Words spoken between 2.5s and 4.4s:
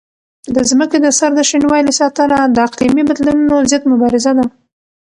د اقلیمي بدلونونو ضد مبارزه